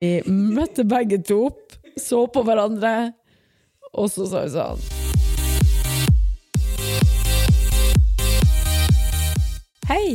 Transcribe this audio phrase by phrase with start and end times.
[0.00, 3.12] Vi møtte begge to opp, så på hverandre,
[3.92, 4.78] og så sa vi sånn
[9.90, 10.14] Hei,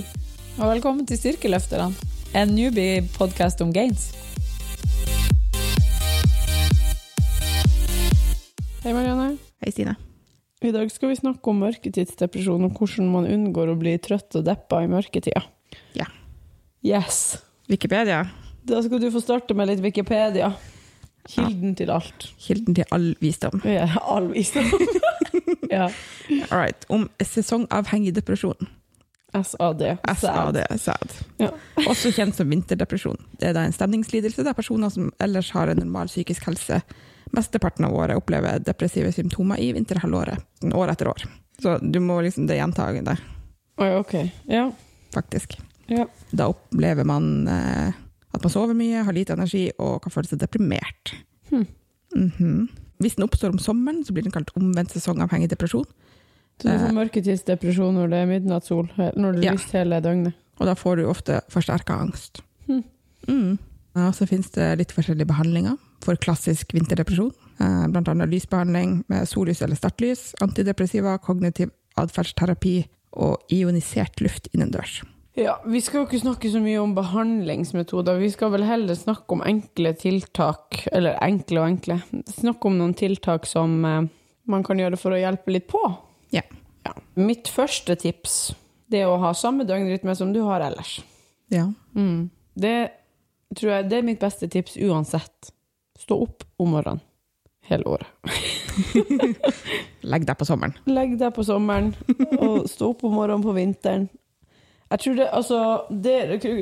[0.57, 1.91] og velkommen til Styrkeløfterne,
[2.33, 4.07] en newbie-podkast om gains.
[8.81, 9.35] Hei, Marianne.
[9.61, 9.93] Hei, Stine.
[10.65, 14.47] I dag skal vi snakke om mørketidsdepresjon og hvordan man unngår å bli trøtt og
[14.49, 15.45] deppa i mørketida.
[15.93, 16.09] Ja.
[16.81, 17.37] Yes.
[17.69, 18.23] Wikipedia.
[18.65, 20.53] Da skal du få starte med litt Wikipedia.
[21.29, 22.27] Kilden til alt.
[22.41, 23.61] Kilden til all visdom.
[23.65, 24.67] Ja, all visdom.
[25.75, 25.89] ja.
[26.49, 26.85] All right.
[26.89, 28.69] Om sesongavhengig depresjon.
[29.35, 29.83] SAD.
[30.17, 31.15] SAD, SAD.
[31.41, 31.49] Ja.
[31.89, 33.19] Også kjent som vinterdepresjon.
[33.39, 36.79] Det er da en stemningslidelse der personer som ellers har en normal psykisk helse,
[37.35, 40.39] mesteparten av året opplever depressive symptomer i vinterhalvåret,
[40.71, 41.25] år etter år.
[41.61, 43.17] Så du må liksom, det gjentagende,
[43.81, 44.13] Oi, ok.
[44.47, 44.69] Ja.
[45.13, 45.57] faktisk.
[45.91, 46.05] ja.
[46.31, 47.91] Da opplever man eh,
[48.35, 51.13] at man sover mye, har lite energi og kan føle seg deprimert.
[51.49, 51.67] Hmm.
[52.15, 52.67] Mm -hmm.
[52.99, 55.85] Hvis den oppstår om sommeren, så blir den kalt omvendt sesongavhengig depresjon.
[56.61, 59.53] Så du får mørketidsdepresjon når det er midnattssol, når det er Ja.
[59.53, 60.33] lyst hele døgnet.
[60.59, 62.41] Og da får du ofte forsterka angst.
[62.67, 62.83] Hmm.
[63.27, 63.57] Mm.
[63.95, 67.31] Og så finnes det litt forskjellige behandlinger for klassisk vinterdepresjon.
[67.59, 75.03] Eh, Blant annet lysbehandling med sollys eller startlys, antidepressiva, kognitiv atferdsterapi og ionisert luft innendørs.
[75.35, 78.19] Ja, Vi skal jo ikke snakke så mye om behandlingsmetoder.
[78.21, 81.97] Vi skal vel heller snakke om enkle tiltak, eller enkle og enkle.
[82.31, 84.05] Snakke om noen tiltak som eh,
[84.47, 85.81] man kan gjøre for å hjelpe litt på.
[86.31, 86.45] Ja.
[86.85, 86.93] Ja.
[87.19, 88.53] Mitt første tips
[88.87, 90.99] det er å ha samme døgnrytme som du har ellers.
[91.51, 91.67] Ja.
[91.97, 92.29] Mm.
[92.55, 92.77] Det
[93.57, 95.51] tror jeg det er mitt beste tips uansett.
[95.99, 97.03] Stå opp om morgenen
[97.65, 98.07] hele året.
[100.11, 100.75] Legg deg på sommeren.
[100.85, 101.91] Legg deg på sommeren
[102.37, 104.07] og stå opp om morgenen på vinteren.
[104.93, 106.17] Jeg tror det, altså, det,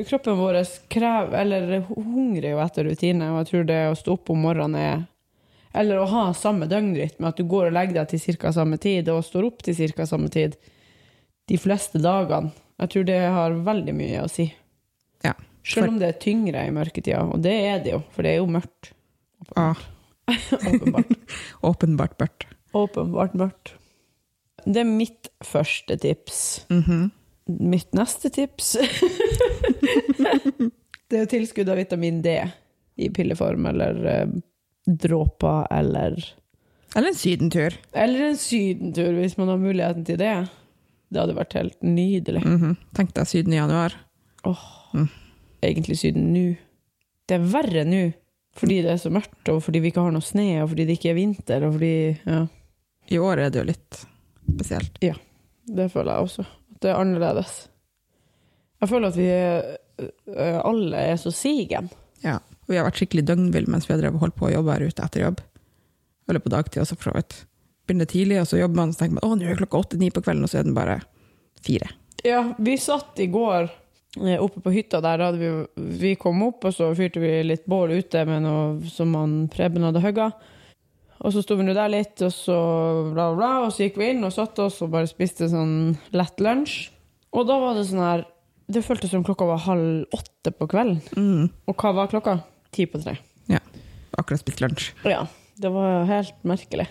[0.07, 4.31] Kroppen vår krever, eller hungrer jo etter rutine, og jeg tror det å stå opp
[4.31, 5.01] om morgenen er
[5.75, 8.51] Eller å ha samme døgnrytme, at du går og legger deg til ca.
[8.53, 10.05] samme tid og står opp til ca.
[10.05, 10.55] samme tid
[11.51, 12.53] de fleste dagene.
[12.79, 14.45] Jeg tror det har veldig mye å si.
[15.25, 15.33] Ja.
[15.65, 18.39] Selv om det er tyngre i mørketida, og det er det jo, for det er
[18.39, 18.93] jo mørkt.
[19.59, 19.79] Ah,
[20.69, 21.11] Åpenbart.
[21.71, 22.47] åpenbart mørkt.
[22.73, 23.73] Åpenbart mørkt.
[24.63, 26.39] Det er mitt første tips.
[26.71, 27.11] Mhm.
[27.47, 28.75] Mitt neste tips
[31.09, 32.37] Det er tilskudd av vitamin D
[33.03, 34.31] i pilleform, eller eh,
[34.85, 36.15] dråper, eller
[36.95, 37.75] Eller en sydentur.
[37.93, 40.33] Eller en sydentur, hvis man har muligheten til det.
[41.13, 42.41] Det hadde vært helt nydelig.
[42.45, 42.75] Mhm.
[42.97, 43.93] Tenk deg Syden i januar.
[44.49, 44.63] Åh,
[45.63, 46.45] Egentlig Syden nå.
[47.29, 48.01] Det er verre nå,
[48.57, 50.97] fordi det er så mørkt, og fordi vi ikke har noe sne, og fordi det
[50.97, 51.93] ikke er vinter, og fordi
[52.25, 52.41] Ja,
[53.13, 54.01] I år er det jo litt
[54.49, 54.97] spesielt.
[55.05, 55.13] Ja,
[55.69, 56.47] det føler jeg også.
[56.83, 57.53] Det er annerledes.
[58.83, 61.89] Jeg føler at vi er, øh, alle er så sigen.
[62.23, 62.41] Ja.
[62.67, 65.03] Vi har vært skikkelig døgnville mens vi har drevet holdt på å jobbe her ute
[65.03, 65.41] etter jobb.
[66.31, 67.35] Eller på dagtid også, for så vidt.
[67.87, 70.11] Begynner tidlig, og så jobber man, og så tenker man å, nå er klokka åtte-ni
[70.15, 71.01] på kvelden, og så er den bare
[71.63, 71.89] fire.
[72.23, 75.25] Ja, vi satt i går eh, oppe på hytta der.
[75.39, 75.51] Vi,
[75.99, 79.83] vi kom opp, og så fyrte vi litt bål ute med noe som han Preben
[79.83, 80.31] hadde hogga.
[81.23, 82.55] Og så sto vi nå der litt, og så
[83.13, 83.51] bla, bla, bla.
[83.65, 86.89] Og så gikk vi inn og satte oss og bare spiste sånn lett lunsj.
[87.33, 88.27] Og da var det sånn her
[88.69, 90.99] Det føltes som klokka var halv åtte på kvelden.
[91.19, 91.47] Mm.
[91.67, 92.37] Og hva var klokka?
[92.73, 93.17] Ti på tre.
[93.51, 93.59] Ja.
[94.17, 94.91] Akkurat spist lunsj.
[95.07, 95.25] Ja,
[95.59, 96.87] det var helt merkelig.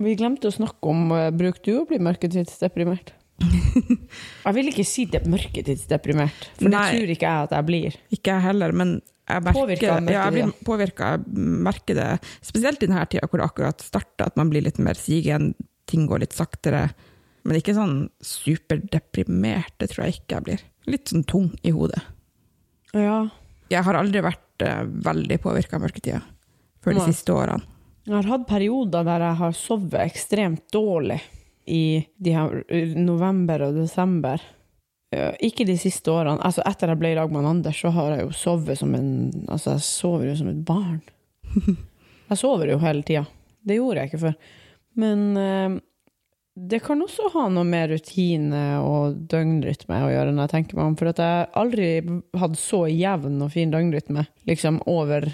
[0.00, 3.12] Vi glemte å snakke om uh, Bruker du å bli mørketidsdeprimert?
[4.44, 6.84] jeg vil ikke si det mørketidsdeprimert, for Nei.
[6.86, 7.98] det tror ikke jeg at jeg blir.
[8.14, 8.94] Ikke jeg heller, men
[9.36, 11.12] jeg merker, Påvirket av ja, jeg blir påvirka.
[11.14, 12.08] Jeg merker det
[12.46, 15.52] spesielt i denne tida hvor det akkurat starta, at man blir litt mer sigen,
[15.90, 16.88] ting går litt saktere.
[17.46, 20.64] Men ikke sånn superdeprimert, det tror jeg ikke jeg blir.
[20.90, 22.02] Litt sånn tung i hodet.
[22.96, 23.22] Ja.
[23.70, 26.22] Jeg har aldri vært uh, veldig påvirka av mørketida
[26.82, 27.76] før de siste årene.
[28.08, 31.20] Jeg har hatt perioder der jeg har sovet ekstremt dårlig
[31.70, 34.42] i de her uh, november og desember.
[35.10, 36.38] Uh, Ikke de siste årene.
[36.46, 39.08] Altså Etter jeg ble i lag med Anders, så har jeg jo sovet som en
[39.50, 41.00] Altså, jeg sover jo som et barn.
[42.30, 43.24] Jeg sover jo hele tida.
[43.66, 44.34] Det gjorde jeg ikke før.
[45.02, 45.72] Men eh,
[46.70, 50.92] det kan også ha noe med rutine og døgnrytme å gjøre, når jeg tenker meg
[50.92, 50.94] om.
[51.00, 51.88] For at jeg aldri
[52.38, 55.26] hadde så jevn og fin døgnrytme liksom over,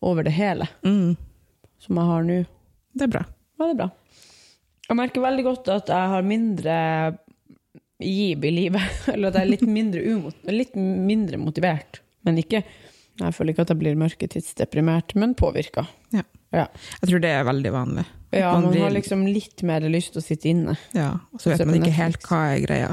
[0.00, 1.18] over det hele Mm,
[1.84, 2.38] som jeg har nå.
[2.96, 3.24] det er bra.
[3.28, 3.90] Ja, det er bra.
[4.88, 6.78] Jeg merker veldig godt at jeg har mindre
[7.98, 8.82] giv i livet.
[9.12, 12.02] Eller at jeg er litt mindre, umot litt mindre motivert.
[12.26, 12.62] Men ikke
[13.18, 15.82] Jeg føler ikke at jeg blir mørketidsdeprimert, men påvirka.
[16.14, 18.04] Jeg tror det er veldig vanlig.
[18.30, 20.76] Ja, Man man har liksom litt mer lyst til å sitte inne.
[20.94, 22.92] Ja, og så vet man ikke helt hva er greia.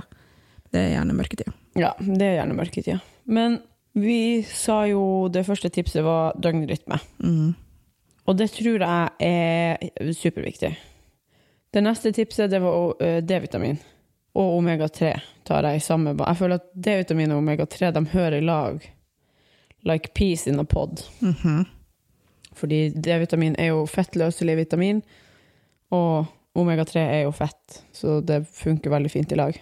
[0.73, 1.53] Det er gjerne mørketida.
[1.77, 2.99] Ja, det er gjerne mørketida.
[3.25, 3.61] Men
[3.95, 6.97] Vi sa jo det første tipset var døgnrytme.
[7.23, 7.53] Mm.
[8.27, 10.73] Og det tror jeg er superviktig.
[11.71, 13.79] Det neste tipset det var eh, D-vitamin.
[14.35, 15.13] Og omega-3
[15.47, 18.81] tar jeg i samme ba- Jeg føler at D-vitamin og omega-3 de hører i lag.
[19.85, 21.03] Like peace in a pod.
[21.21, 21.65] Mhm.
[22.55, 25.01] Fordi D-vitamin er jo fettløselig vitamin,
[25.91, 29.57] og omega-3 er jo fett, så det funker veldig fint i lag.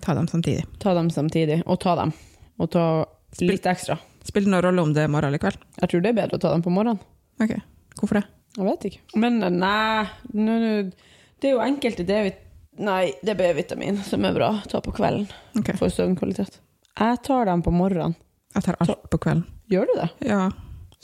[0.00, 0.64] Ta dem samtidig.
[0.80, 2.12] Ta dem samtidig, og ta dem.
[2.58, 3.04] Og ta
[3.40, 3.98] litt ekstra.
[4.24, 5.58] Spiller det noen rolle om det er morgen eller kveld?
[5.82, 6.98] Jeg tror det er bedre å ta dem på morgenen.
[7.44, 7.52] Ok,
[8.00, 8.24] hvorfor det?
[8.56, 9.00] Jeg vet ikke.
[9.20, 10.92] Men eh, nei,
[11.40, 12.40] det er jo enkelte D-vitamin
[12.82, 15.28] Nei, det er B-vitamin som er bra å ta på kvelden
[15.58, 15.76] okay.
[15.78, 16.58] for søvnkvalitet.
[16.98, 18.16] Jeg tar dem på morgenen.
[18.54, 19.44] jeg tar alt på kvelden.
[19.70, 20.08] Gjør du det?
[20.28, 20.48] Ja,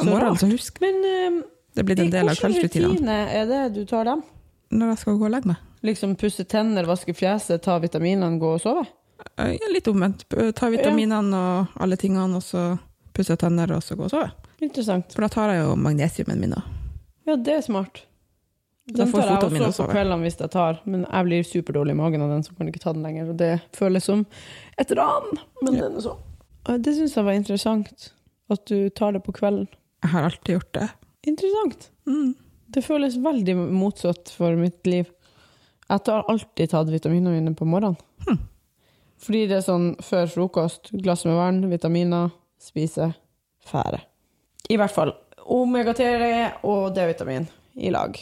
[0.01, 1.43] om morgenen så husk, Men um,
[1.75, 4.23] det blir en del av hvilken rutine er det du tar dem?
[4.71, 5.63] Når jeg skal gå og legge meg.
[5.87, 8.85] Liksom pusse tenner, vaske fjeset, ta vitaminene, gå og sove?
[9.37, 10.27] Eh, ja, Litt omvendt.
[10.57, 12.75] Ta vitaminene og alle tingene, og så
[13.17, 14.29] pusse tenner, og så gå og sove.
[14.61, 15.15] Interessant.
[15.15, 16.77] For da tar jeg jo magnesiumen min òg.
[17.29, 18.05] Ja, det er smart.
[18.89, 21.99] Den tar jeg også, også på kveldene hvis jeg tar, men jeg blir superdårlig i
[22.01, 23.29] magen av den, så kan jeg ikke ta den lenger.
[23.31, 24.25] Og det føles som
[24.79, 25.29] et ran,
[25.63, 25.83] men Ja.
[25.89, 26.17] den er så.
[26.67, 28.13] Det syns jeg var interessant,
[28.51, 29.69] at du tar det på kvelden.
[30.03, 30.89] Jeg har alltid gjort det.
[31.27, 31.91] Interessant.
[32.07, 32.35] Mm.
[32.71, 35.07] Det føles veldig motsatt for mitt liv.
[35.91, 37.97] Jeg har alltid tatt vitaminene mine på morgenen.
[38.27, 38.39] Hm.
[39.21, 43.13] Fordi det er sånn før frokost, glass med vann, vitaminer, spise,
[43.67, 44.01] fære.
[44.71, 45.13] I hvert fall
[45.47, 48.17] omega-3 og D-vitamin i lag.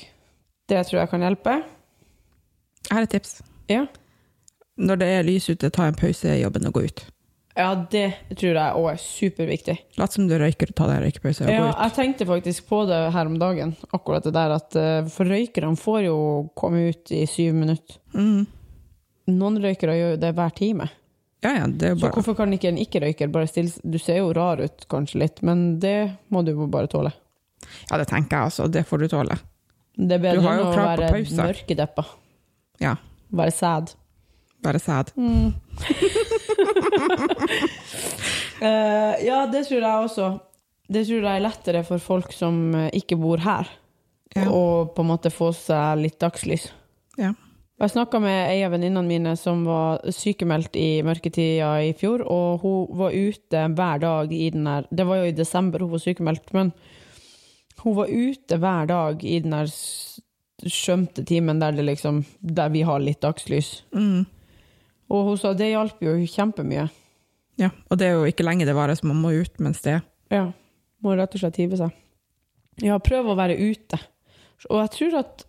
[0.69, 1.55] Det tror jeg kan hjelpe.
[2.89, 3.39] Jeg har et tips.
[3.71, 3.85] Ja.
[4.79, 7.05] Når det er lys ute, ta en pause i jobben og gå ut.
[7.59, 8.05] Ja, det
[8.39, 9.75] tror jeg òg er superviktig.
[9.99, 11.81] Lat som du røyker og ta deg en røykepause og Ja, gå ut.
[11.83, 15.75] jeg tenkte faktisk på det her om dagen, akkurat det der at eh, for røykerne
[15.81, 16.19] får jo
[16.55, 17.99] komme ut i syv minutter.
[18.15, 18.47] Mm.
[19.35, 20.87] Noen røykere gjør jo det hver time.
[21.43, 24.17] Ja, ja, det er jo Så hvorfor kan ikke en ikke-røyker bare stille Du ser
[24.19, 25.97] jo rar ut kanskje litt, men det
[26.35, 27.13] må du bare tåle.
[27.91, 28.67] Ja, det tenker jeg altså.
[28.71, 29.37] Det får du tåle.
[29.99, 32.05] Det er bedre enn å være mørkedeppa.
[32.83, 32.95] Ja.
[33.35, 33.95] Være sad.
[34.63, 35.11] Være sad.
[35.19, 35.51] Mm.
[38.63, 40.31] uh, ja, det tror jeg også.
[40.89, 43.69] Det tror jeg er lettere for folk som eh, ikke bor her,
[44.37, 44.47] Ja.
[44.49, 46.71] å på en måte få seg litt dagslys.
[47.21, 47.35] Ja.
[47.79, 52.65] Jeg snakka med ei av venninnene mine som var sykemeldt i mørketida i fjor, og
[52.65, 56.03] hun var ute hver dag i den der Det var jo i desember hun var
[56.03, 56.73] sykemeldt, men
[57.85, 59.71] hun var ute hver dag i den her
[60.67, 63.85] skjømte timen der, det liksom, der vi har litt dagslys.
[63.95, 64.25] Mm.
[65.09, 66.89] Og hun sa det hjalp jo kjempemye.
[67.63, 67.71] ja.
[67.89, 70.03] Og det er jo ikke lenge det varer, så man må ut mens det er.
[70.35, 70.47] Ja.
[71.05, 71.95] Må rett og slett hive seg.
[72.83, 73.99] Ja, prøv å være ute.
[74.69, 75.47] Og jeg tror at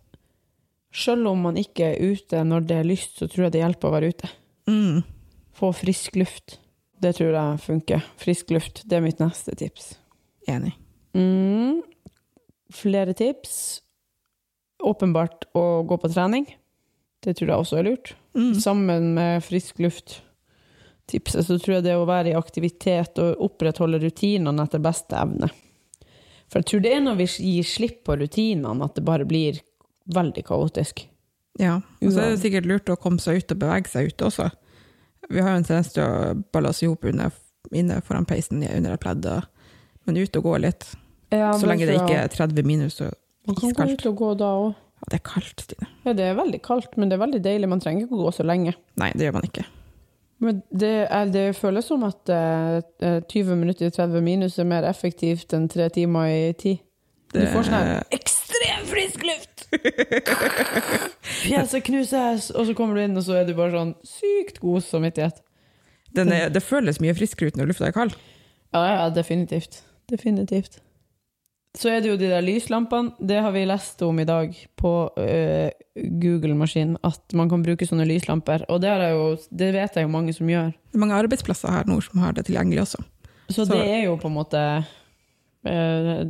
[0.94, 3.90] selv om man ikke er ute når det er lyst, så tror jeg det hjelper
[3.90, 4.30] å være ute.
[4.70, 5.02] Mm.
[5.58, 6.58] Få frisk luft.
[7.00, 8.06] Det tror jeg funker.
[8.20, 9.94] Frisk luft, det er mitt neste tips.
[10.50, 10.74] Enig.
[11.14, 11.80] Mm.
[12.74, 13.80] Flere tips.
[14.82, 16.46] Åpenbart å gå på trening.
[17.20, 18.14] Det tror jeg også er lurt.
[18.36, 18.54] Mm.
[18.62, 24.64] Sammen med frisk luft-tipset, så tror jeg det å være i aktivitet og opprettholde rutinene
[24.64, 25.50] etter beste evne.
[26.50, 29.60] For jeg tror det er når vi gir slipp på rutinene at det bare blir
[30.10, 31.04] veldig kaotisk.
[31.60, 31.76] Ja.
[32.00, 34.48] Og så er det sikkert lurt å komme seg ut og bevege seg ute også.
[35.30, 38.96] Vi har jo en tendens til å balle oss i hop inne foran peisen under
[38.96, 39.28] et pledd,
[40.06, 40.88] men ut og gå litt.
[41.30, 43.12] Så lenge det ikke er 30 minus og
[43.46, 44.70] Man kan gå ut og gå da òg.
[45.00, 45.86] Ja, det er kaldt, Stine.
[46.04, 47.68] Ja, det er veldig kaldt, men det er veldig deilig.
[47.72, 48.74] Man trenger ikke å gå så lenge.
[49.00, 49.64] Nei, det gjør man ikke.
[50.44, 54.68] Men det, er, det føles som at eh, eh, 20 minutter i 30 minus er
[54.68, 56.78] mer effektivt enn tre timer i 10.
[57.30, 59.66] Du får sånn ekstrem frisk luft!
[61.44, 64.82] Fjeset knuses, og så kommer du inn, og så er du bare sånn sykt god
[64.86, 65.38] samvittighet.
[66.16, 68.16] Den er, det føles mye friskere ut når lufta er kald.
[68.74, 69.82] Ja, ja, definitivt.
[70.10, 70.80] Definitivt.
[71.78, 73.12] Så er det jo de der lyslampene.
[73.22, 78.08] Det har vi lest om i dag på uh, Google-maskinen, at man kan bruke sånne
[78.10, 78.64] lyslamper.
[78.72, 80.72] Og det, jo, det vet jeg jo mange som gjør.
[80.74, 83.04] Det er mange arbeidsplasser her nord som har det tilgjengelig også.
[83.50, 86.26] Så, Så- det er jo på en måte uh,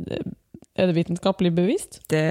[0.77, 1.99] Er det vitenskapelig bevist?
[2.09, 2.21] Det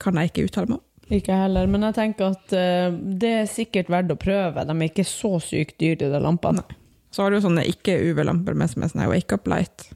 [0.00, 0.86] kan jeg ikke uttale meg om.
[1.10, 2.92] Ikke heller, men jeg tenker at uh,
[3.24, 4.66] det er sikkert verdt å prøve.
[4.68, 6.60] De er ikke så sykt dyre, de lampene.
[6.60, 6.78] lampene.
[7.10, 9.88] Så har du jo sånne ikke-UV-lamper med som er sånn wake up light.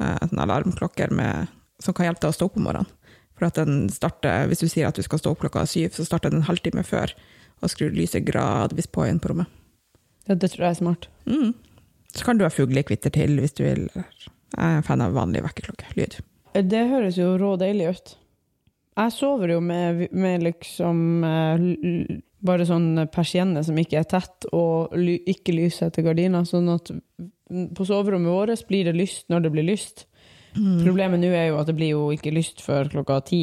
[0.00, 1.46] Eh, alarmklokker med,
[1.78, 2.88] som kan hjelpe deg å stå opp om morgenen.
[3.36, 6.04] For at den starter, Hvis du sier at du skal stå opp klokka syv, så
[6.04, 7.12] starter den en halvtime før
[7.60, 9.46] og skrur lyset gradvis på igjen på rommet.
[10.28, 11.08] Ja, det tror jeg er smart.
[11.26, 11.54] Mm.
[12.14, 13.88] Så kan du ha fuglekvitter til hvis du vil.
[13.94, 16.20] Jeg er en fan av vanlig vekkerklokkelyd.
[16.52, 18.14] Det høres jo rå deilig ut.
[18.96, 21.66] Jeg sover jo med, med liksom eh,
[22.40, 26.90] bare sånn persienne som ikke er tett, og ly, ikke lyser etter gardiner, sånn at
[27.76, 30.06] på soverommet vårt blir det lyst når det blir lyst.
[30.54, 33.42] Problemet nå er jo at det blir jo ikke lyst før klokka ti.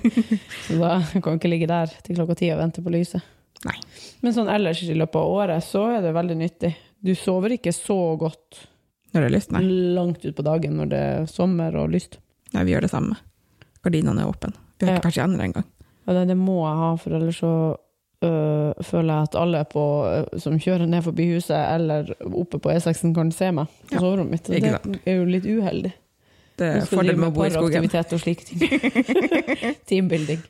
[0.66, 3.24] så da kan vi ikke ligge der til klokka ti og vente på lyset.
[3.66, 3.76] Nei.
[4.24, 6.72] Men sånn ellers i løpet av året så er det veldig nyttig.
[7.04, 8.66] Du sover ikke så godt
[9.12, 9.52] Når det er lyst?
[9.52, 9.62] Nei.
[9.96, 12.20] langt utpå dagen når det er sommer og lyst.
[12.54, 13.18] Nei, vi gjør det samme.
[13.84, 14.52] Gardinene er åpne.
[14.78, 15.66] Vi har ikke persienner engang.
[16.06, 17.52] Ja, det, det må jeg ha, for ellers så
[18.22, 22.70] øh, føler jeg at alle på, øh, som kjører ned forbi huset eller oppe på
[22.72, 24.46] E6-en, kan se meg på Ja, soverommet mitt.
[24.46, 25.92] Det er jo litt uheldig.
[26.60, 27.88] Det er skal fordel med å bo i skogen.
[27.88, 28.60] paraktivitet og slike ting.
[29.88, 30.42] Teambuilding.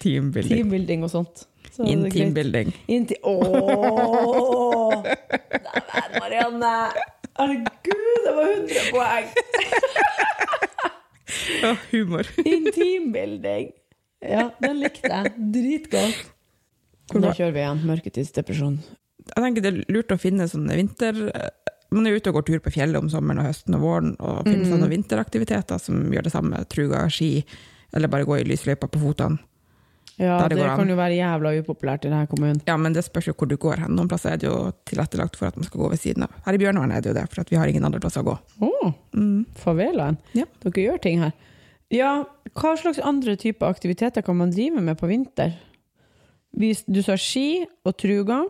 [0.00, 0.56] Teambuilding.
[0.56, 1.44] Teambuilding og sånt.
[1.78, 2.72] Intimbuilding.
[2.90, 5.02] Inti Ååå!
[5.04, 6.72] Neimen, Marianne!
[7.38, 9.28] Herregud, det var 100 poeng!
[11.62, 12.26] Ja, humor.
[12.40, 13.70] Intimbuilding.
[14.22, 15.32] Ja, den likte jeg.
[15.54, 16.22] Dritgodt.
[17.14, 17.82] Da kjører vi igjen.
[17.88, 18.78] Mørketidsdepresjon.
[19.28, 21.24] Jeg tenker det er lurt å finne sånne vinter...
[21.88, 24.42] Man er ute og går tur på fjellet om sommeren og høsten og våren, og
[24.44, 24.72] finner mm.
[24.74, 26.58] sånne vinteraktiviteter som gjør det samme.
[26.68, 27.30] Truga, ski,
[27.96, 29.40] eller bare gå i lysløypa på fotene.
[30.18, 32.58] Ja, det det kan jo være jævla upopulært i denne kommunen.
[32.66, 33.94] Ja, men det spørs jo hvor du går hen.
[33.94, 34.56] Noen plasser er det jo
[34.90, 36.34] tilrettelagt for at man skal gå ved siden av.
[36.44, 38.34] Her i Bjørnålen er det jo det, for vi har ingen andre plasser å gå.
[38.66, 39.46] Å, Mm.
[39.56, 40.18] favelaen.
[40.34, 40.44] Ja.
[40.64, 41.32] Dere gjør ting her.
[41.94, 45.54] Ja, hva slags andre typer aktiviteter kan man drive med på vinter?
[46.52, 48.42] Du sa ski og truga.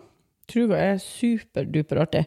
[0.49, 2.25] Truga er superduper artig.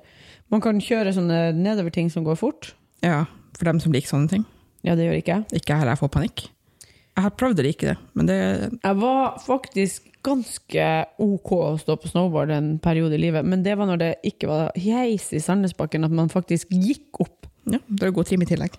[0.51, 2.74] Man kan kjøre sånne nedoverting som går fort.
[3.06, 3.24] Ja,
[3.58, 4.44] for dem som liker sånne ting.
[4.86, 5.62] Ja, det gjør ikke jeg.
[5.62, 6.44] Ikke heller jeg får panikk.
[7.12, 10.86] Jeg har prøvd å like det, men det Jeg var faktisk ganske
[11.20, 14.48] OK å stå på snowboard en periode i livet, men det var når det ikke
[14.48, 17.50] var heis i Sandnesbakken, at man faktisk gikk opp.
[17.68, 18.78] ja, det er god trim i tillegg.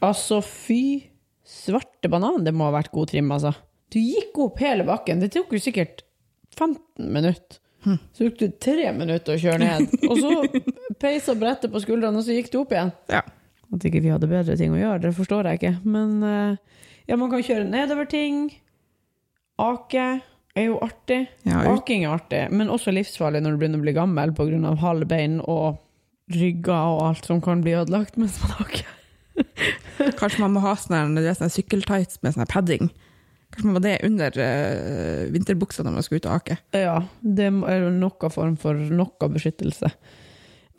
[0.00, 1.10] Altså, fy
[1.46, 3.52] svarte banan, det må ha vært god trim, altså.
[3.92, 5.20] Du gikk opp hele bakken.
[5.22, 6.05] Det tok jo sikkert
[6.58, 7.62] 15 minutter.
[7.86, 9.92] Så tok det tre minutter å kjøre ned.
[10.10, 10.62] Og så
[10.98, 12.90] peisa brettet på skuldrene, og så gikk du opp igjen.
[13.12, 13.22] Ja.
[13.74, 15.74] At ikke vi hadde bedre ting å gjøre, det forstår jeg ikke.
[15.86, 18.48] Men eh, ja, man kan kjøre nedover ting.
[19.62, 20.06] Ake
[20.56, 21.26] er jo artig.
[21.46, 24.74] Ja, Aking er artig, men også livsfarlig når du begynner å bli gammel pga.
[24.80, 25.82] halve bein og
[26.32, 28.94] rygger og alt som kan bli ødelagt mens man aker.
[30.18, 32.90] kanskje man må ha sånne, det sånne sykkeltights med sånne padding.
[33.56, 36.56] Kanskje man ha det under uh, vinterbuksa når man skal ut og ake.
[36.76, 39.88] Ja, det er noen form for noe beskyttelse.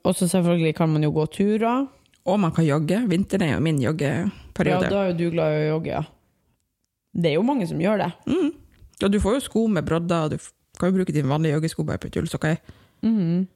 [0.05, 1.87] Og så selvfølgelig kan man jo gå turer.
[2.27, 2.99] Og man kan jogge.
[3.09, 4.85] Vinteren er jo min joggeperiode.
[4.87, 6.03] Ja, da er jo du glad i å jogge, ja.
[7.17, 8.11] Det er jo mange som gjør det.
[8.29, 8.51] Mm.
[9.01, 10.37] Og du får jo sko med brodder, og du
[10.77, 12.59] kan jo bruke dine vanlige joggesko bare på ullsokker.
[13.01, 13.47] mm.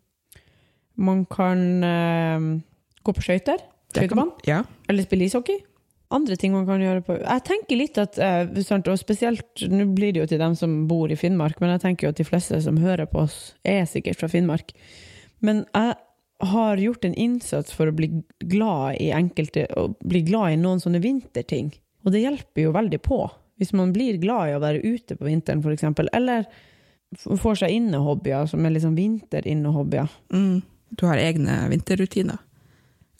[1.01, 2.47] Man kan uh,
[3.01, 3.61] gå på skøyter,
[3.93, 4.63] skøytebanen, Ja.
[4.91, 5.61] eller spille ishockey.
[6.11, 10.11] Andre ting man kan gjøre på Jeg tenker litt at, eh, og spesielt Nå blir
[10.11, 12.59] det jo til dem som bor i Finnmark, men jeg tenker jo at de fleste
[12.61, 14.73] som hører på oss, er sikkert fra Finnmark.
[15.39, 15.95] Men jeg
[16.51, 18.09] har gjort en innsats for å bli
[18.49, 21.71] glad i enkelte Og bli glad i noen sånne vinterting.
[22.03, 23.21] Og det hjelper jo veldig på.
[23.61, 26.47] Hvis man blir glad i å være ute på vinteren, f.eks., eller
[27.19, 30.09] får seg innehobbyer som er liksom vinterinnehobbier.
[30.33, 30.61] Mm.
[30.97, 32.39] Du har egne vinterrutiner.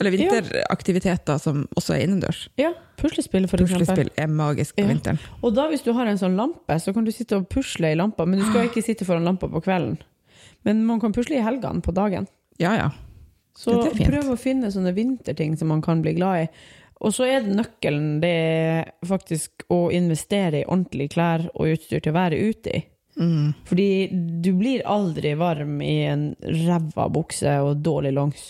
[0.01, 2.43] Eller vinteraktiviteter som også er innendørs.
[2.59, 3.85] Ja, puslespill, for eksempel.
[3.85, 4.91] Puslespill er magisk på Ja.
[4.91, 5.21] vinteren.
[5.41, 7.95] Og da hvis du har en sånn lampe, så kan du sitte og pusle i
[7.95, 9.97] lampa, men du skal ikke sitte foran lampa på kvelden.
[10.63, 12.27] Men man kan pusle i helgene på dagen.
[12.59, 12.91] Ja, ja.
[13.57, 16.47] Så prøv å finne sånne vinterting som man kan bli glad i.
[17.01, 22.13] Og så er nøkkelen det er faktisk å investere i ordentlige klær og utstyr til
[22.13, 22.81] å være ute i.
[23.19, 23.53] Mm.
[23.67, 23.87] Fordi
[24.41, 28.43] du blir aldri varm i en ræva bukse og dårlig longs.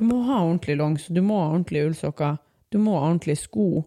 [0.00, 2.38] Du må ha ordentlig longs, du må ha ordentlige ullsokker,
[2.74, 3.84] du må ha ordentlige sko.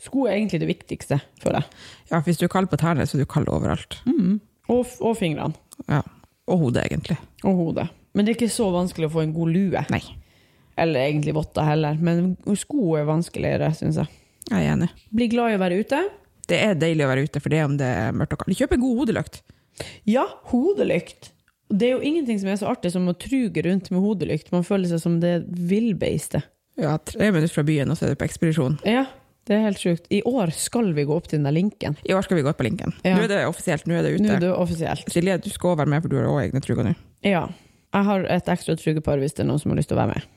[0.00, 1.68] Sko er egentlig det viktigste for deg.
[2.10, 3.98] ja, hvis du er kald på tærne, så er du kald overalt.
[4.08, 4.40] Mm.
[4.72, 5.56] Og, og fingrene.
[5.88, 6.02] Ja.
[6.48, 7.16] Og hodet, egentlig.
[7.44, 7.86] Og hodet.
[8.14, 9.84] Men det er ikke så vanskelig å få en god lue.
[9.92, 10.02] Nei,
[10.80, 11.96] Eller egentlig votter heller.
[12.00, 14.20] Men sko er vanskeligere, syns jeg.
[14.50, 14.90] jeg er enig.
[15.14, 16.00] Bli glad i å være ute.
[16.48, 18.58] Det er deilig å være ute, for det er om det er mørkt og kaldt.
[18.60, 19.40] Kjøp en god hodelykt.
[20.08, 21.30] Ja, hodelykt.
[21.74, 24.52] Det er jo ingenting som er så artig som å truge rundt med hodelykt.
[24.54, 26.46] Man føler seg som det villbeistet.
[26.78, 28.76] Ja, tre minutter fra byen, og så er du på ekspedisjon.
[28.86, 29.04] Ja,
[29.46, 30.06] det er helt sjukt.
[30.14, 31.98] I år skal vi gå opp til den der linken.
[32.06, 32.94] I år skal vi gå opp på linken.
[33.06, 33.16] Ja.
[33.18, 34.24] Nå er det offisielt, nå er det ute.
[34.26, 35.10] Nå er det offisielt.
[35.12, 36.94] Silje, du skal være med, for du har også egne truger nå.
[37.26, 37.44] Ja.
[37.94, 40.16] Jeg har et ekstra trugepar hvis det er noen som har lyst til å være
[40.16, 40.30] med.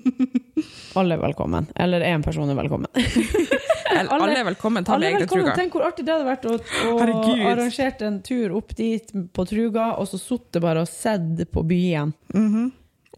[1.00, 1.68] Alle er velkommen.
[1.76, 2.88] Eller én person er velkommen.
[3.90, 5.46] Alle, alle er velkommen, ta med egne velkommen.
[5.48, 5.56] truger.
[5.58, 6.56] Tenk hvor artig det hadde vært å,
[6.90, 11.64] å arrangere en tur opp dit på Truga, og så sittet bare og sett på
[11.66, 12.12] byen.
[12.34, 12.70] Mm -hmm.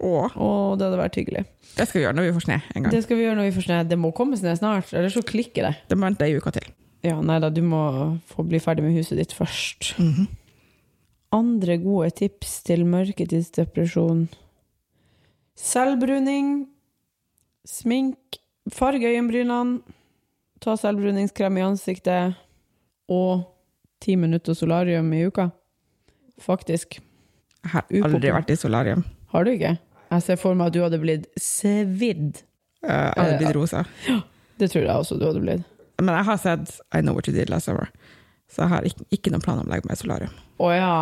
[0.02, 0.36] Åh.
[0.36, 1.44] Og det hadde vært hyggelig.
[1.76, 2.92] det skal vi gjøre når vi får snø en gang.
[2.92, 3.82] Det skal vi gjøre når vi får snø.
[3.88, 5.74] Det må komme snø snart, eller så klikker det.
[5.88, 6.66] Det må vente ei uke til.
[7.02, 9.98] Ja, nei da, du må få bli ferdig med huset ditt først.
[9.98, 10.28] Mhm.
[11.32, 14.28] Andre gode tips til mørketidsdepresjon.
[15.56, 16.66] Selvbruning
[17.64, 18.38] smink,
[18.68, 19.80] farge øyenbrynene,
[20.62, 22.36] ta selvbruningskrem i ansiktet
[23.12, 23.42] og
[24.02, 25.48] ti minutter solarium i uka.
[26.42, 26.98] Faktisk.
[27.62, 29.04] Jeg har aldri vært i solarium.
[29.34, 29.76] Har du ikke?
[30.12, 32.42] Jeg ser for meg at du hadde blitt svidd.
[32.82, 33.84] Eh, Jeg hadde blitt rosa.
[34.08, 34.20] Ja,
[34.58, 35.62] Det tror jeg også du hadde blitt.
[36.02, 37.88] Men jeg har sett I Know What You Did Last Summer,
[38.50, 40.32] så jeg har ikke, ikke noen plan om å legge meg i solarium.
[40.58, 40.96] Å ja.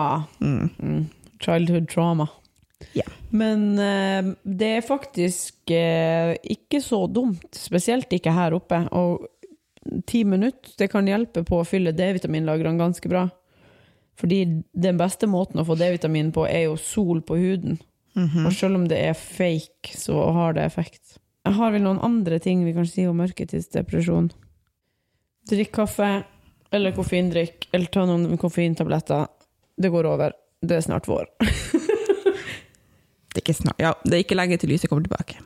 [0.45, 0.69] Mm.
[0.79, 1.00] Mm.
[1.40, 2.26] Childhood trauma.
[2.97, 3.07] Ja.
[3.33, 8.83] Men uh, det er faktisk uh, ikke så dumt, spesielt ikke her oppe.
[8.93, 9.25] Og
[10.06, 13.28] ti minutter det kan hjelpe på å fylle D-vitaminlagrene ganske bra.
[14.20, 14.42] Fordi
[14.73, 17.78] den beste måten å få D-vitamin på, er jo sol på huden.
[18.18, 18.47] Mhm.
[18.47, 21.18] Og selv om det er fake, så har det effekt.
[21.47, 24.30] Jeg har vel noen andre ting vi kan si om mørketidsdepresjon.
[25.49, 26.25] Drikk kaffe,
[26.70, 29.26] eller koffeindrikk, eller ta noen koffeintabletter.
[29.80, 30.35] Det går over.
[30.61, 31.26] Det er snart vår.
[33.30, 33.78] Det er ikke snart.
[33.78, 35.37] Ja, det er ikke lenge til lyset kommer tilbake.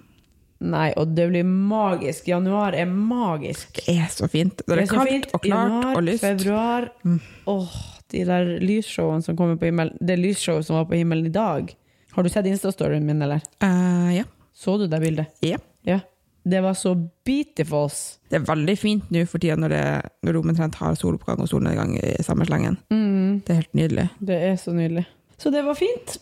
[0.65, 2.29] Nei, og det blir magisk.
[2.31, 3.83] Januar er magisk.
[3.85, 4.63] Det er så fint.
[4.67, 5.27] Det er så kaldt fint.
[5.37, 6.25] og klart Januar, og lyst.
[6.25, 6.89] Februar.
[7.05, 7.21] Mm.
[7.53, 7.75] Åh,
[8.15, 9.97] de der lysshowene som kommer på himmelen.
[10.01, 11.75] Det lysshowet som var på himmelen i dag.
[12.15, 13.43] Har du sett Insta-storyen min, eller?
[13.63, 14.25] Uh, ja.
[14.55, 15.27] Så du det bildet?
[15.45, 15.59] ja.
[15.85, 16.01] Ja.
[16.47, 16.91] Det var så
[17.25, 17.89] beautiful.
[18.29, 19.85] Det er veldig fint nå for tida når, det,
[20.27, 22.77] når det omtrent har soloppgang og solnedgang i samme slengen.
[22.93, 24.05] Mm, Det er helt nydelig.
[24.21, 25.07] det er så nydelig.
[25.41, 26.19] Så det var fint.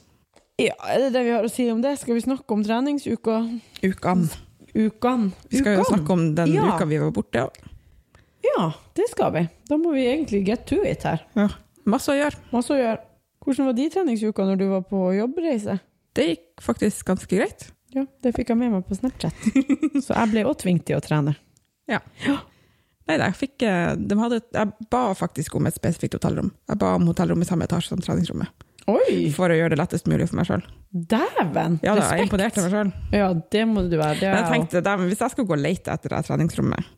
[0.60, 1.94] Ja, er det det vi har å si om det?
[2.00, 3.38] Skal vi snakke om treningsuka?
[3.82, 4.28] Ukene.
[4.74, 5.30] Ukene?
[5.50, 5.90] Vi skal jo Ukene?
[5.96, 6.66] snakke om den Ja.
[6.76, 7.38] uka vi var borte.
[7.38, 7.48] Ja.
[8.44, 9.48] Ja, det skal vi.
[9.68, 11.22] Da må vi egentlig get to it her.
[11.34, 11.48] Ja.
[11.86, 12.36] Masse å gjøre.
[12.52, 13.00] Masse å gjøre.
[13.44, 15.80] Hvordan var de treningsuka når du var på jobbreise?
[16.14, 17.70] Det gikk faktisk ganske greit.
[17.94, 19.34] Ja, det fikk jeg med meg på Snapchat.
[20.04, 21.34] Så jeg ble også tvunget til å trene.
[21.88, 26.52] Nei, jeg fikk eh, de hadde, Jeg ba faktisk om et spesifikt hotellrom.
[26.70, 28.48] Jeg ba om hotellrom i samme etasje som treningsrommet.
[28.90, 29.28] Oi!
[29.34, 30.64] For å gjøre det lettest mulig for meg sjøl.
[30.90, 31.78] Dæven!
[31.84, 32.90] Ja, da, jeg imponerte meg sjøl.
[33.14, 34.18] Ja, det må du være.
[34.18, 36.88] Det Men jeg tenkte, "Dæven, hvis jeg skal gå og lete etter det treningsrommet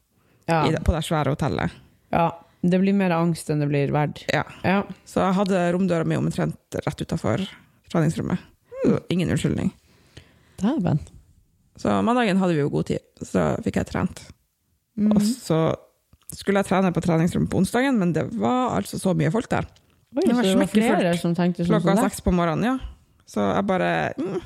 [0.48, 0.62] ja.
[0.68, 1.70] i på det svære hotellet
[2.14, 2.30] ja,
[2.62, 4.24] det blir mer angst enn det blir verdt.
[4.32, 4.44] ja.
[4.62, 4.82] Ja.
[5.04, 7.42] Så jeg hadde romdøra mi omtrent rett utafor
[7.90, 8.38] treningsrommet.
[9.10, 9.72] Ingen unnskyldning.
[10.60, 11.00] Dæven.
[11.76, 14.22] Så mandagen hadde vi jo god tid, så fikk jeg trent.
[14.96, 15.10] Mm.
[15.16, 15.74] Og så
[16.34, 19.66] skulle jeg trene på treningsrommet på onsdagen, men det var altså så mye folk der.
[20.14, 22.74] Oi, Det så var det var flere som tenkte sånn Klokka seks på morgenen, ja.
[23.26, 24.36] Så jeg bare mm.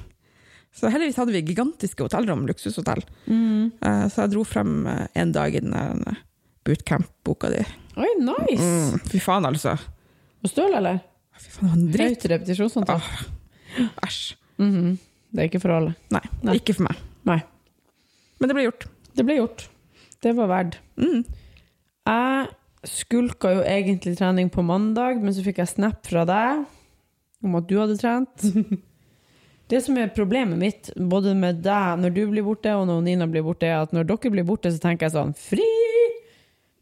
[0.78, 3.02] Så heldigvis hadde vi gigantiske hotellrom, luksushotell.
[3.26, 3.70] Mm.
[3.82, 6.20] Uh, Så jeg dro frem uh, en dag i den der
[6.68, 7.62] bootcamp-boka di.
[7.98, 8.62] Oi, nice!
[8.62, 9.74] Mm, fy faen, altså.
[10.44, 11.00] Og støl, eller?
[11.40, 12.12] Fy faen, det var en dritt.
[12.12, 13.02] Høyt repetisjonsantall?
[13.02, 13.24] Ah,
[14.06, 14.36] Æsj.
[14.58, 14.96] -hmm.
[15.32, 15.94] Det er ikke for alle.
[16.14, 16.54] Nei, Nei.
[16.58, 17.00] ikke for meg.
[17.28, 17.40] Nei.
[18.38, 18.86] Men det ble gjort.
[19.16, 19.68] Det ble gjort.
[20.22, 20.78] Det var verdt.
[20.96, 21.24] Mm.
[22.08, 22.48] Jeg
[22.86, 26.66] skulka jo egentlig trening på mandag, men så fikk jeg snap fra deg
[27.44, 28.46] om at du hadde trent.
[29.68, 33.26] Det som er problemet mitt, både med deg når du blir borte, og når Nina
[33.28, 35.66] blir borte, er at når dere blir borte, så tenker jeg sånn Fri!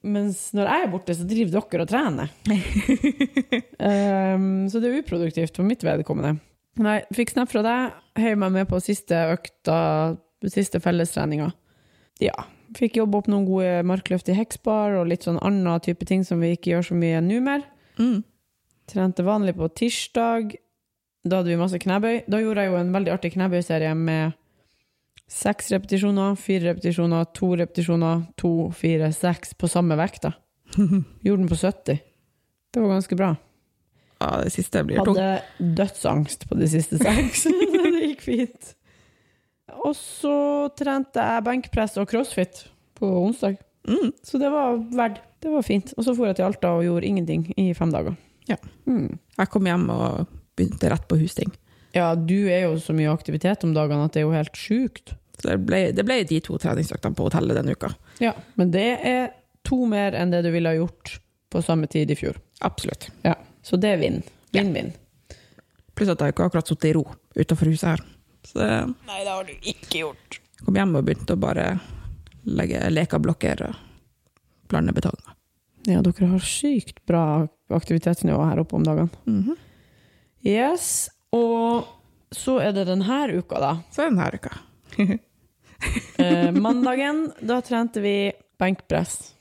[0.07, 2.31] Mens når jeg er borte, så driver dere og trener.
[3.83, 6.37] um, så det er uproduktivt for mitt vedkommende.
[6.85, 9.79] Nei, fikk snap fra deg, heiv meg med på siste økta,
[10.53, 11.51] siste fellestreninga.
[12.23, 12.37] Ja.
[12.77, 16.43] Fikk jobbe opp noen gode markløft i Hexbar og litt sånn annen type ting som
[16.45, 17.65] vi ikke gjør så mye nå mer.
[17.97, 18.21] Mm.
[18.91, 20.59] Trente vanlig på tirsdag.
[21.27, 22.27] Da hadde vi masse knebøy.
[22.31, 24.37] Da gjorde jeg jo en veldig artig knebøyserie med
[25.27, 30.29] seks repetisjoner, fire repetisjoner, to repetisjoner, to, fire, seks på samme vekt.
[30.29, 30.37] da.
[31.27, 31.99] Gjorde den på 70.
[32.71, 33.35] Det var ganske bra.
[34.21, 35.19] Ja, det siste blir tungt.
[35.19, 37.47] Hadde dødsangst på de siste seks.
[37.97, 38.75] det gikk fint.
[39.75, 40.37] Og så
[40.79, 42.65] trente jeg benkpress og crossfit
[42.99, 43.59] på onsdag.
[43.89, 44.13] Mm.
[44.23, 45.23] Så det var verdt.
[45.43, 45.93] Det var fint.
[45.97, 48.17] Og så dro jeg til Alta og gjorde ingenting i fem dager.
[48.49, 48.57] Ja.
[48.87, 49.19] Mm.
[49.37, 50.27] Jeg kom hjem og
[50.57, 51.53] begynte rett på husting.
[51.97, 55.15] Ja, du er jo så mye aktivitet om dagene at det er jo helt sjukt.
[55.37, 57.93] Så det ble, det ble de to treningsøktene på hotellet denne uka.
[58.23, 58.33] Ja.
[58.57, 59.31] Men det er
[59.67, 61.19] to mer enn det du ville ha gjort
[61.53, 62.39] på samme tid i fjor.
[62.65, 63.11] Absolutt.
[63.27, 63.37] Ja.
[63.67, 64.23] Så det er vinn.
[64.57, 64.93] Vinn-vinn.
[65.97, 67.05] Pluss at jeg ikke akkurat sittet i ro
[67.37, 68.05] utenfor huset her.
[68.47, 70.39] Så Nei, det har du ikke gjort.
[70.57, 71.67] Jeg kom hjem og begynte å bare
[72.47, 75.19] legge lekablokker og blande betong.
[75.87, 77.25] Ja, dere har sykt bra
[77.75, 79.11] aktivitetsnivå her oppe om dagene.
[79.27, 79.57] Mhm.
[80.47, 81.89] Yes, og
[82.35, 83.73] så er det denne uka, da.
[83.91, 84.57] Så er det denne uka.
[86.17, 89.35] Eh, mandagen, da trente vi benkpress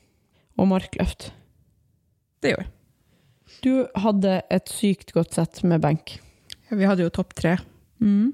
[0.60, 1.30] og markløft.
[2.44, 2.72] Det gjorde vi.
[3.64, 6.18] Du hadde et sykt godt sett med benk.
[6.68, 7.56] Ja, Vi hadde jo topp tre.
[8.04, 8.34] Mm.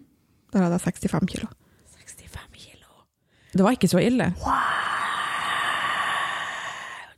[0.51, 1.47] Der hadde jeg 65 kilo.
[1.97, 2.87] 65 kilo.
[3.53, 4.31] Det var ikke så ille.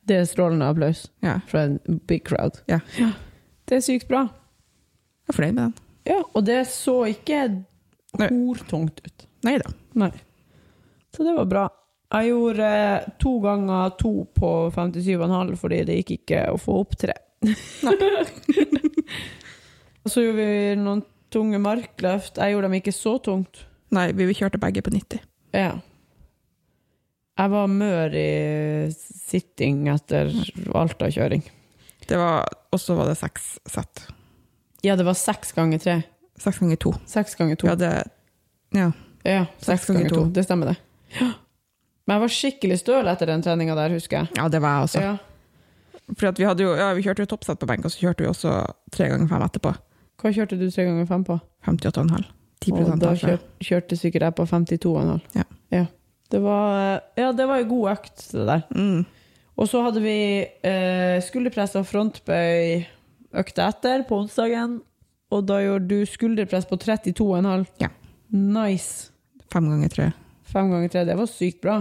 [0.03, 2.59] Det er strålende applaus Ja, fra en big crowd.
[2.67, 2.79] Ja.
[3.65, 4.25] Det er sykt bra.
[4.27, 5.73] jeg er fornøyd med den.
[6.09, 7.45] Ja, og det så ikke
[8.19, 8.27] Nei.
[8.27, 9.25] hortungt ut.
[9.47, 9.69] Nei da.
[9.95, 10.11] Nei.
[11.15, 11.63] Så det var bra.
[12.13, 16.97] Jeg gjorde eh, to ganger to på 57,5 fordi det gikk ikke å få opp
[16.99, 17.15] tre.
[20.03, 21.01] Og så gjorde vi noen
[21.33, 22.37] tunge markløft.
[22.37, 23.63] Jeg gjorde dem ikke så tungt.
[23.93, 25.21] Nei, vi kjørte begge på 90.
[25.53, 25.73] Ja.
[27.33, 28.29] Jeg var mør i
[28.93, 30.29] sitting etter
[30.77, 31.41] Alta-kjøring.
[32.05, 34.03] Det var, og så var det seks sett.
[34.85, 35.95] Ja, det var seks ganger tre.
[36.41, 36.91] Seks ganger to.
[37.09, 37.67] Seks ganger to.
[37.69, 37.91] Vi hadde
[38.73, 38.91] Ja.
[39.23, 40.25] Ja, seks ganger to.
[40.35, 40.77] Det stemmer, det.
[41.19, 41.31] Ja.
[42.05, 44.33] Men jeg var skikkelig støl etter den treninga der, husker jeg.
[44.35, 45.03] ja, det var jeg også.
[45.05, 45.13] Ja.
[46.19, 48.57] For vi, jo, ja, vi kjørte jo toppsett på benk, og så kjørte vi også
[48.91, 49.71] tre ganger fem etterpå.
[50.23, 51.36] Hva kjørte du tre ganger fem på?
[51.67, 52.29] 58,5.
[52.63, 55.19] 10 Og da kjør, kjørte sikkert jeg på 52,5.
[55.36, 55.83] Ja.
[56.33, 58.63] Det var, ja, det var en god økt, det der.
[58.73, 59.03] Mm.
[59.53, 60.15] Og så hadde vi
[60.65, 62.79] eh, skulderpress og frontbøy
[63.38, 64.79] økta etter på onsdagen.
[65.33, 67.67] Og da gjorde du skulderpress på 32,5.
[67.83, 67.91] Ja.
[68.33, 69.12] Nice.
[69.53, 70.07] Fem ganger tre.
[70.49, 71.05] Fem ganger tre.
[71.05, 71.77] Det var sykt bra.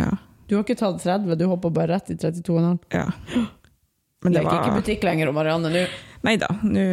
[0.00, 0.14] Ja.
[0.48, 2.78] Du har ikke tatt 30, du hoppa bare rett i 32,5.
[2.96, 3.08] ja.
[4.24, 5.68] Men det Leker ikke var butikk lenger, og Marianne.
[5.68, 5.80] Nå
[6.24, 6.84] Nei da, nå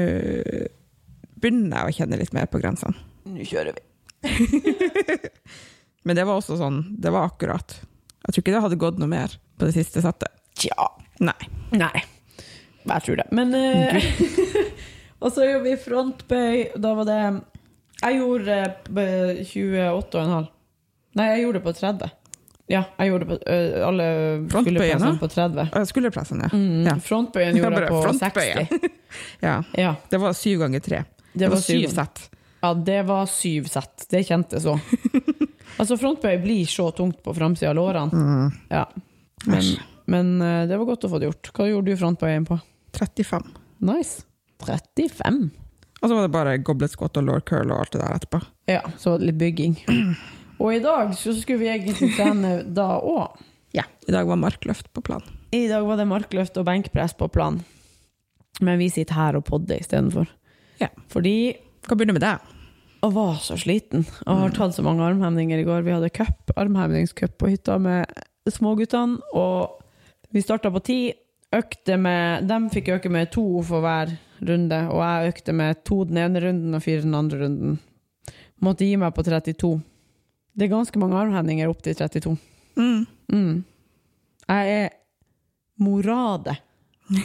[1.42, 2.98] begynner jeg å kjenne litt mer på grensene.
[3.32, 3.86] Nå kjører vi.
[6.06, 7.78] Men det var også sånn, det var akkurat.
[8.22, 10.34] Jeg tror ikke det hadde gått noe mer på det siste settet.
[10.58, 10.90] Tja.
[11.22, 11.38] Nei.
[11.74, 12.04] Nei.
[12.82, 13.28] Jeg tror det.
[13.36, 13.98] Men uh,
[15.22, 16.56] Og så gjorde vi frontbøy.
[16.82, 17.20] Da var det
[18.02, 20.48] Jeg gjorde eh, 28,5.
[21.20, 22.16] Nei, jeg gjorde det på 30.
[22.72, 23.54] Ja, jeg gjorde det på
[23.88, 24.06] alle
[24.54, 25.66] skulderpressene på 30.
[25.76, 26.50] Øh, Skulderpressen, ja.
[26.56, 26.94] Mm, Ja.
[27.04, 28.68] Frontbøyen gjorde jeg på frontbøyen.
[28.72, 28.92] 60.
[29.48, 29.56] ja.
[29.76, 31.02] Ja, Det var syv ganger tre.
[31.34, 31.88] det var syv.
[31.92, 32.24] sett.
[32.62, 34.06] Ja, det var syv sett.
[34.12, 34.78] Det kjentes så.
[35.82, 38.12] altså, frontbøy blir så tungt på framsida av lårene.
[38.14, 38.52] Mm.
[38.72, 38.86] Ja.
[39.50, 39.72] Men,
[40.06, 40.34] men
[40.70, 41.52] det var godt å få det gjort.
[41.58, 42.60] Hva gjorde du frontbøyen på?
[42.96, 43.50] 35.
[43.90, 44.24] Nice.
[44.64, 45.50] 35.
[46.02, 48.40] Og så var det bare goblet squat og lår curl og alt det der etterpå.
[48.70, 49.76] Ja, så var det litt bygging.
[50.62, 53.40] Og i dag så skulle vi egentlig trene da òg.
[53.74, 53.88] Ja.
[54.08, 55.24] I dag var markløft på plan.
[55.56, 57.62] I dag var det markløft og benkpress på plan.
[58.62, 60.30] Men vi sitter her og podder istedenfor.
[60.82, 60.92] Ja.
[61.12, 61.56] Fordi
[61.88, 62.36] Hva begynner med det?
[63.02, 64.04] jeg var så sliten.
[64.06, 65.82] Jeg har tatt så mange armhevninger i går.
[65.82, 68.06] Vi hadde cup, armhevingscup på hytta med
[68.46, 69.18] småguttene.
[69.34, 69.82] Og
[70.32, 71.00] vi starta på ti.
[71.52, 74.14] Økte med De fikk øke med to for hver
[74.46, 77.80] runde, og jeg økte med to den ene runden og fire den andre runden.
[78.62, 79.74] Måtte gi meg på 32.
[80.54, 82.36] Det er ganske mange armhevninger opp til 32.
[82.80, 83.06] Mm.
[83.32, 83.64] Mm.
[84.52, 84.90] Jeg er
[85.82, 86.58] morade.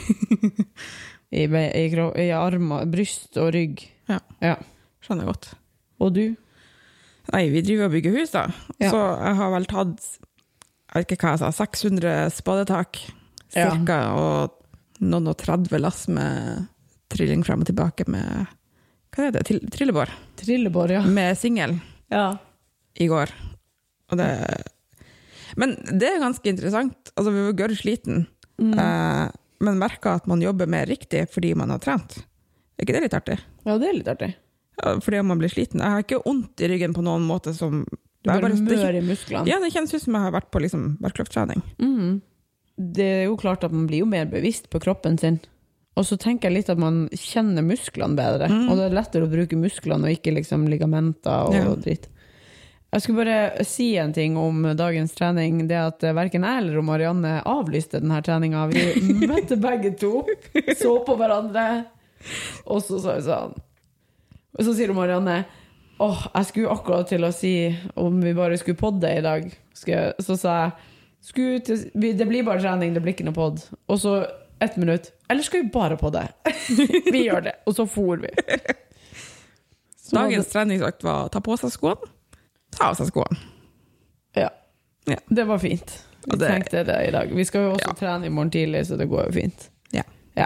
[1.31, 1.85] I, i,
[2.23, 3.83] I armer, bryst og rygg.
[4.07, 4.21] Ja.
[4.43, 4.55] ja.
[5.03, 5.51] Skjønner godt.
[5.99, 6.23] Og du?
[7.33, 8.45] Nei, vi driver og bygger hus, da.
[8.79, 8.93] Ja.
[8.93, 10.07] Så jeg har vel tatt
[10.87, 12.99] jeg vet ikke hva jeg sa, 600 spadetak
[13.55, 13.71] Ja.
[14.15, 14.55] og
[15.03, 16.67] noen og 30 lass med
[17.11, 18.47] trilling frem og tilbake med
[19.13, 19.59] Hva heter det?
[19.73, 20.11] Trillebår.
[20.39, 21.01] Trillebår, ja.
[21.03, 21.77] Med singel
[22.11, 22.37] ja.
[22.99, 23.31] I går.
[24.11, 24.29] Og det
[25.57, 27.11] Men det er ganske interessant.
[27.15, 28.25] Altså, vi var gørr sliten,
[28.59, 28.73] Mm.
[28.79, 29.29] eh,
[29.61, 32.17] men merka at man jobber mer riktig fordi man har trent.
[32.77, 33.39] Er ikke det litt artig?
[33.65, 34.35] ja, det er litt artig.
[34.83, 35.79] Ja, Fordi man blir sliten.
[35.81, 37.83] Jeg har ikke vondt i ryggen på noen måte som
[38.23, 39.47] Du bare bare- mør i musklene.
[39.47, 41.61] Ja, det kjennes ut som jeg har vært på liksom, verkløfttrening.
[41.79, 42.21] Mm.
[42.93, 45.39] Det er jo klart at man blir jo mer bevisst på kroppen sin.
[45.95, 48.47] Og så tenker jeg litt at man kjenner musklene bedre.
[48.49, 48.69] Mm.
[48.69, 51.73] Og det er lettere å bruke musklene og ikke liksom ligamenter og Ja.
[51.75, 52.07] dritt.
[52.87, 55.59] Jeg skulle bare si en ting om dagens trening.
[55.67, 58.65] Det at verken jeg eller Marianne avlyste denne treninga.
[58.71, 58.83] Vi
[59.31, 60.23] møtte begge to,
[60.79, 61.67] så på hverandre,
[62.65, 63.51] og så sa vi sånn
[64.57, 65.43] Og så sier Marianne
[66.01, 67.53] Åh, jeg skulle akkurat til å si
[67.97, 69.47] om vi bare skulle podde i dag.
[69.73, 73.63] Så sa jeg til, det blir bare trening, det blir ikke noe pod.
[73.89, 74.19] Og så
[74.61, 75.09] ett minutt.
[75.29, 76.27] Eller skal vi bare podde?
[77.13, 77.55] vi gjør det.
[77.65, 78.29] Og så for vi.
[80.07, 82.07] Så Dagens treningsøkt var å ta på seg skoene,
[82.77, 83.37] ta av seg skoene.
[84.33, 84.49] det, ja.
[85.07, 85.17] Ja.
[85.29, 86.03] det var fint.
[86.27, 87.29] Vi det- tenkte det i dag.
[87.35, 87.93] Vi skal jo også Ja.
[87.93, 89.69] trene i morgen tidlig, så det går jo fint.
[89.91, 90.03] Ja.
[90.35, 90.45] Ja.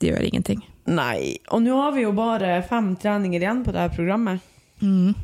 [0.00, 0.62] De gjør ingenting.
[0.86, 1.36] Nei.
[1.50, 4.40] Og nå har vi jo bare fem treninger igjen på dette programmet.
[4.82, 5.14] Mm.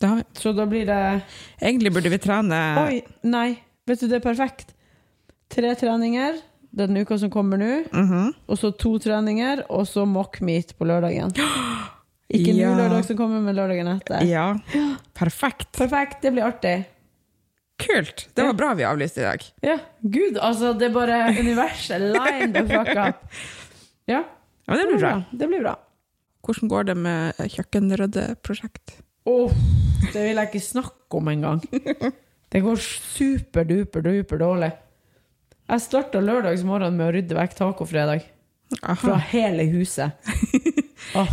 [0.00, 0.24] Det har vi.
[0.34, 1.22] Så da blir det
[1.62, 3.58] Egentlig burde vi trene Oi, nei.
[3.86, 4.74] Vet du, det er perfekt.
[5.48, 6.40] Tre treninger
[6.74, 8.34] den uka som kommer nå, Mhm.
[8.48, 11.30] og så to treninger, og så mock meet på lørdagen.
[12.32, 12.70] Ikke Ja.
[12.72, 14.22] nå lørdag som kommer, men lørdagen etter.
[14.24, 14.46] Ja.
[15.14, 15.72] Perfekt.
[15.76, 16.84] Perfekt, det blir artig.
[17.78, 18.28] Kult.
[18.34, 19.42] Det var bra vi avlyste i dag.
[19.62, 22.00] Ja, gud, altså, det er bare universet.
[22.14, 23.24] Line the fuck up.
[24.08, 24.22] Ja,
[24.66, 25.24] Ja, det blir bra.
[25.32, 25.74] Det blir bra.
[26.44, 28.98] Hvordan går det med kjøkkenryddeprosjekt?
[29.26, 29.52] Åh,
[30.12, 31.60] det vil jeg ikke snakke om engang.
[32.54, 34.68] Det går superduper-duper dårlig.
[35.68, 38.22] Jeg starta lørdagsmorgen med å rydde vekk tacofredag.
[39.00, 40.12] Fra hele huset.
[41.18, 41.32] Åh,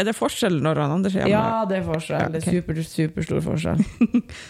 [0.00, 1.36] Er det forskjell når han Anders er hjemme?
[1.36, 2.32] Ja, det er forskjell.
[2.32, 2.56] Det er Ja, ok.
[2.56, 3.84] super, superstor forskjell.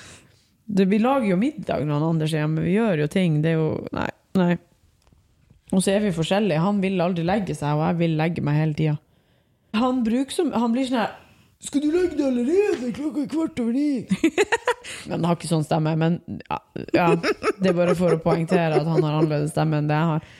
[0.71, 2.63] Det, vi lager jo middag når han Anders er hjemme.
[2.63, 3.41] Vi gjør jo ting.
[3.43, 4.07] Det er jo Nei.
[4.39, 4.53] nei.
[5.75, 6.63] Og så er vi forskjellige.
[6.63, 8.95] Han vil aldri legge seg, og jeg vil legge meg hele tida.
[9.75, 11.13] Han som Han blir sånn her
[11.63, 12.93] Skal du legge deg allerede?
[12.97, 14.07] Klokka er kvart over ni.
[15.07, 15.93] men han har ikke sånn stemme.
[15.99, 16.59] Men ja,
[16.95, 17.09] ja,
[17.61, 20.31] det er bare for å poengtere at han har annerledes stemme enn det jeg har.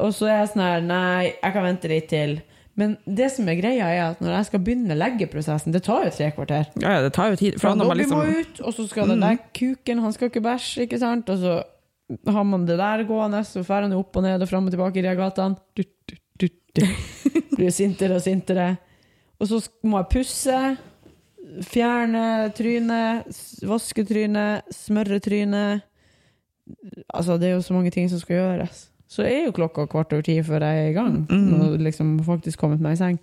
[0.00, 2.38] Og så er jeg sånn her Nei, jeg kan vente litt til.
[2.78, 6.12] Men det som er greia, er at når jeg skal begynne leggeprosessen Det tar jo
[6.14, 6.68] tre kvarter.
[6.80, 7.58] Ja, ja, det tar jo tid.
[7.60, 10.44] For han har liksom, må ut, og så skal den der kuken Han skal ikke
[10.44, 11.28] bæsje, ikke sant?
[11.32, 11.58] Og så
[12.26, 14.98] har man det der gående, så drar han opp og ned og fram og tilbake
[14.98, 15.58] i de gatene.
[15.76, 16.86] Du, du, du, du.
[17.56, 18.72] Blir sintere og sintere.
[19.40, 20.56] Og så må jeg pusse.
[21.66, 23.30] Fjerne trynet,
[23.66, 25.86] vaske trynet, smøre trynet.
[27.10, 28.84] Altså, det er jo så mange ting som skal gjøres.
[29.10, 31.14] Så er jo klokka kvart over ti før jeg er i gang.
[31.58, 33.18] Og liksom faktisk kommet meg i seng.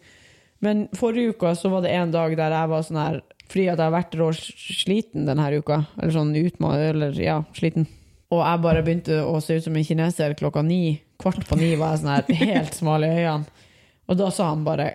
[0.60, 3.78] Men forrige uka så var det en dag der jeg var sånn her Fordi at
[3.78, 5.86] jeg har vært rå sliten denne uka.
[6.02, 6.73] Eller sånn utma...
[6.89, 7.88] Eller ja, sliten.
[8.34, 10.97] Og jeg bare begynte å se ut som en kineser klokka ni.
[11.21, 13.63] Kvart på ni var jeg sånn her helt smal i øynene.
[14.08, 14.91] Og da sa han bare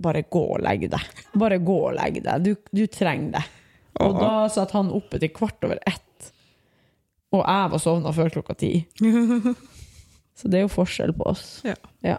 [0.00, 1.24] Bare gå og legg deg.
[1.36, 2.44] Bare gå og legg deg.
[2.44, 3.42] Du, du trenger det.
[4.00, 6.04] Og da satt han oppe til kvart over ett.
[7.30, 8.72] Og jeg var sovna før klokka ti.
[10.38, 11.60] Så det er jo forskjell på oss.
[11.66, 12.16] Ja.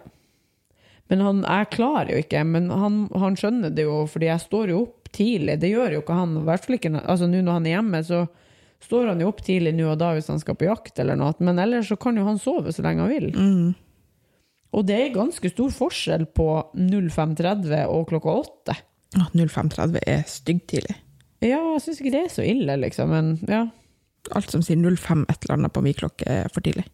[1.12, 4.72] Men han, jeg klarer jo ikke, men han, han skjønner det jo, fordi jeg står
[4.72, 5.58] jo opp tidlig.
[5.60, 6.38] Det gjør jo ikke han.
[6.78, 8.22] Ikke altså, nå når han er hjemme, så
[8.82, 11.34] står han jo opp tidlig nå og da hvis han skal på jakt eller noe.
[11.44, 13.28] Men ellers så kan jo han sove så lenge han vil.
[13.36, 13.74] Mm.
[14.72, 16.48] Og det er ganske stor forskjell på
[16.78, 18.78] 05.30 og klokka 8.
[19.20, 20.96] Åh, 05.30 er styggtidlig.
[21.42, 23.12] Ja, jeg syns ikke det er så ille, liksom.
[23.12, 23.66] Men ja.
[24.36, 26.86] Alt som sier 05 et eller annet på min klokke, er for tidlig.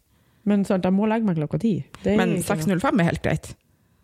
[0.48, 1.84] Men sant, jeg må legge meg klokka ti.
[2.06, 3.50] Men ikke noe- 6.05 er helt greit.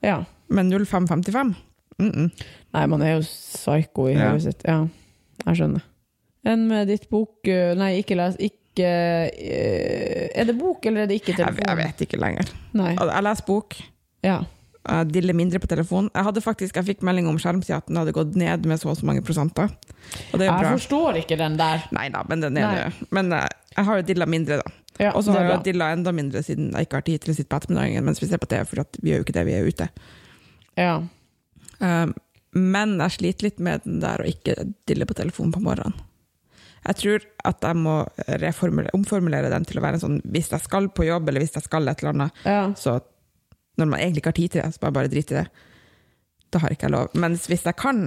[0.05, 0.25] Ja.
[0.53, 1.55] Men 05.55
[1.99, 2.31] mm -mm.
[2.75, 4.29] Nei, man er jo psyko i Ja.
[4.31, 4.63] hodet sitt.
[4.65, 4.87] Ja,
[5.47, 5.83] jeg skjønner.
[6.45, 8.85] Enn med ditt bok eh, Nei, ikke les Ikke
[9.33, 12.45] eh, Er det bok, eller er det ikke jeg, jeg vet ikke lenger.
[12.75, 12.95] Nei.
[12.97, 13.75] Jeg leser bok.
[14.23, 14.43] Ja.
[14.85, 16.11] Jeg diller mindre på telefon.
[16.15, 18.91] Jeg hadde faktisk, jeg fikk melding om skjermtida at den hadde gått ned med så
[18.93, 19.71] og så mange prosenter.
[20.33, 20.73] Og det er Jeg bra.
[20.77, 21.87] forstår ikke den der.
[21.97, 23.09] Nei da, men den er det.
[23.17, 24.75] Men eh, jeg har jo dilla mindre, da.
[25.01, 27.23] Ja, Og så det har er jeg dilla enda mindre siden jeg ikke har tid
[27.25, 29.25] til å sitte på ettermiddagen mens vi ser på TV, for at vi gjør jo
[29.27, 29.89] ikke det, vi er ute.
[30.79, 30.93] Ja.
[31.81, 32.13] Um,
[32.55, 34.55] men jeg sliter litt med den der å ikke
[34.87, 35.97] dille på telefonen på morgenen.
[36.85, 37.97] Jeg tror at jeg må
[38.95, 41.65] omformulere den til å være en sånn hvis jeg skal på jobb, eller hvis jeg
[41.65, 42.65] skal et eller annet, ja.
[42.77, 42.99] så
[43.79, 45.47] når man egentlig ikke har tid til det, så bare, bare drit i det.
[46.55, 47.09] Da har ikke jeg lov.
[47.19, 48.03] Mens hvis jeg kan,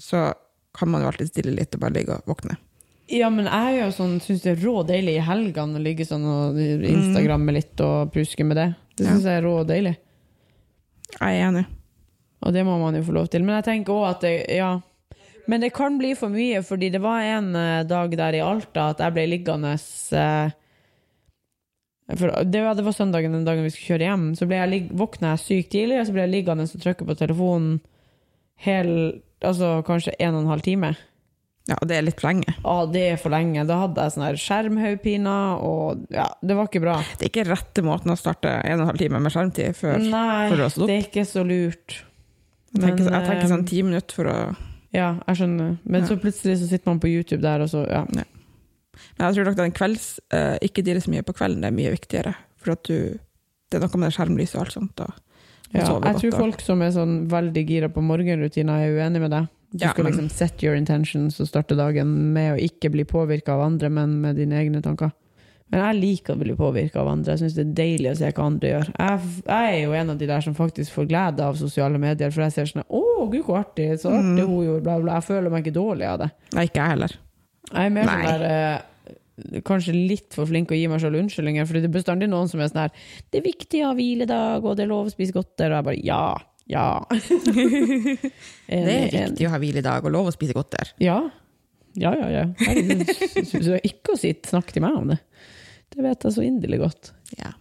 [0.00, 0.30] så
[0.76, 2.56] kan man jo alltid stille litt og bare ligge og våkne.
[3.10, 6.06] Ja, men jeg er jo sånn, syns det er rå deilig i helgene å ligge
[6.06, 8.68] sånn og instagramme litt og pruske med det.
[8.96, 9.16] Det Ja.
[9.18, 9.96] jeg er rå deilig.
[11.18, 11.64] Jeg er enig.
[12.46, 13.42] Og det må man jo få lov til.
[13.42, 14.70] Men jeg tenker òg at det, ja.
[15.50, 18.90] Men det kan bli for mye, fordi det var en eh, dag der i Alta
[18.94, 20.50] at jeg ble liggende eh,
[22.18, 24.26] for det, var, søndagen den dagen vi skulle kjøre hjem.
[24.38, 27.16] Så ble jeg våkna jeg sykt tidlig, og så ble jeg liggende og trykke på
[27.18, 27.78] telefonen
[28.64, 28.90] hel,
[29.40, 30.94] altså kanskje en og en halv time.
[31.70, 32.54] Ja, det er litt for lenge.
[32.64, 33.62] Ja, det er for lenge.
[33.68, 36.96] Da hadde jeg sånn skjermhaugpiner, og ja, det var ikke bra.
[37.20, 40.00] Det er ikke rette måten å starte en og en halv time med skjermtid før.
[40.02, 40.90] Nei, du har stått opp.
[40.90, 42.00] det er ikke så lurt.
[42.70, 44.36] Jeg tenker, Men, jeg tenker eh, sånn ti minutter for å
[44.94, 45.78] Ja, jeg skjønner.
[45.84, 46.06] Men Ja.
[46.10, 48.04] så plutselig så sitter man på YouTube der, og så ja.
[48.10, 48.26] Men
[49.20, 51.92] jeg tror nok den kvelds eh, Ikke dirre så mye på kvelden, det er mye
[51.94, 52.34] viktigere.
[52.60, 53.18] For at du
[53.70, 55.00] Det er noe med det skjermlyset og alt sånt.
[55.04, 55.12] Og,
[55.72, 59.30] Ja, jeg godt, tror folk som er sånn veldig gira på morgenrutiner, er uenig med
[59.30, 59.46] deg.
[59.70, 63.04] Du Ja, skal men- liksom set your intentions og starte dagen med å ikke bli
[63.04, 65.12] påvirka av andre, men med dine egne tanker.
[65.70, 67.36] Men jeg liker å bli påvirka av andre.
[67.36, 68.88] Jeg syns det er deilig å se hva andre gjør.
[68.98, 72.32] Jeg, jeg er jo en av de der som faktisk får glede av sosiale medier,
[72.32, 74.00] for jeg ser sånn Å, gud, så artig!
[74.00, 74.34] Så Mm.
[74.34, 75.12] artig hun gjorde, bla, bla.
[75.20, 76.30] Jeg føler meg ikke dårlig av det.
[76.52, 77.14] Nei, ikke jeg heller.
[77.72, 78.80] Jeg er mer sånn der eh,
[79.66, 82.60] Kanskje litt for flink å gi meg selv unnskyldninger, for det er bestandig noen som
[82.60, 82.92] er sånn her
[83.30, 85.88] 'Det er viktig å ha hviledag, og det er lov å spise godteri.' Og jeg
[85.88, 86.24] bare ja,
[86.70, 87.04] ja.
[88.70, 90.92] Det er riktig å ha hviledag og lov å spise godter.
[91.02, 91.18] Ja.
[91.98, 92.44] Ja, ja, ja.
[92.62, 93.08] Herregud,
[93.82, 95.18] ikke å sitte snakke til meg om det.
[95.90, 97.10] Det vet jeg så inderlig godt.
[97.40, 97.56] Ja.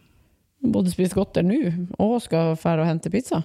[0.62, 1.58] Både spise godter nå,
[1.98, 3.42] og skal dra og hente pizza.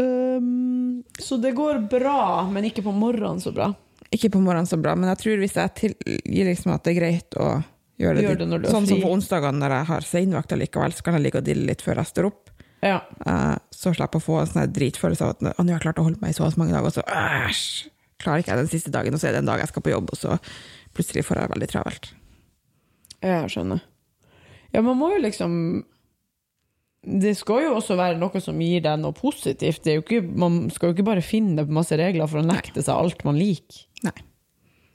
[0.00, 3.70] Um, så det går bra, men ikke på morgenen så bra.
[4.12, 6.98] Ikke på morgenen så bra, men jeg tror hvis jeg tilgir liksom at det er
[6.98, 7.48] greit å
[8.00, 11.16] gjøre det, Gjør det Sånn som på onsdagene når jeg har seinvakt likevel, så kan
[11.16, 12.52] jeg ligge og dille litt før jeg står opp.
[12.82, 12.98] Ja.
[13.22, 15.84] Uh, så slipper jeg å få en sånn dritfølelse av at «Å, nå har jeg
[15.86, 18.72] klart å holde meg i så mange dager, og så æsj, klarer ikke jeg den
[18.72, 20.36] siste dagen, og så er det en dag jeg skal på jobb, og så
[20.96, 22.10] plutselig får jeg det veldig travelt.
[23.22, 23.86] Jeg skjønner.
[24.74, 25.56] Ja, man må jo liksom
[27.02, 29.88] det skal jo også være noe som gir deg noe positivt.
[29.90, 33.40] Ikke, man skal jo ikke bare finne masse regler for å nekte seg alt man
[33.40, 33.88] liker.
[34.04, 34.12] Nei.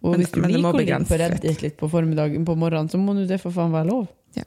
[0.03, 1.61] Og Men- hvis du liker å ligge på litt.
[1.61, 4.07] Litt på formiddagen på morgenen, så må du det for faen være lov.
[4.35, 4.43] Ja.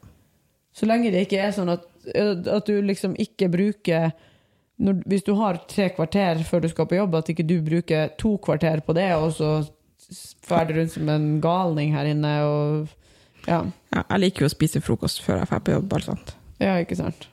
[0.73, 4.13] Så lenge det ikke er sånn at, at du liksom ikke bruker
[4.81, 8.17] når, Hvis du har tre kvarter før du skal på jobb, at ikke du bruker
[8.17, 9.69] to kvarter på det, og så
[10.49, 12.89] drar du rundt som en galning her inne og
[13.47, 15.89] Ja, Ja, jeg liker jo å spise frokost før jeg drar på jobb.
[15.89, 16.19] bare sant.
[16.19, 16.35] sånt.
[16.61, 17.27] ja ikke sant.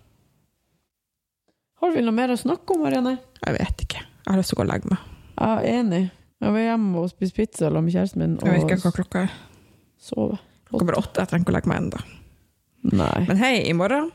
[1.82, 3.20] Har vi noe mer å snakke om, Marianne?
[3.46, 4.02] Jeg vet ikke.
[4.02, 5.00] Jeg har lyst til å gå og legge meg.
[5.38, 6.12] Er enig.
[6.42, 9.22] Jeg var hjemme og spiste pizza sammen med kjæresten min Jeg vet ikke hva klokka
[9.26, 9.32] er.
[9.98, 10.38] sove.
[10.70, 11.24] Klokka bare åtte.
[11.24, 12.02] Jeg trenger ikke å legge meg ennå.
[13.28, 14.12] Men hei, i morgen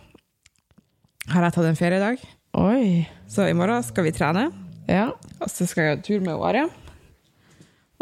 [1.32, 2.22] har jeg tatt en feriedag.
[2.58, 3.08] Oi.
[3.30, 4.46] Så i morgen skal vi trene.
[4.88, 5.08] Ja.
[5.40, 6.68] Og så skal jeg gå tur med Aria.